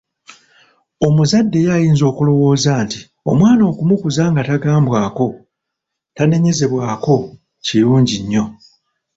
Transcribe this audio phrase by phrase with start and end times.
[1.05, 2.99] Omuzadde ye ayinza okulowooza nti
[3.31, 5.27] omwana okumukuza nga tagambwako,
[6.15, 6.83] tanenyezebwa
[7.65, 8.45] kirungi nyo.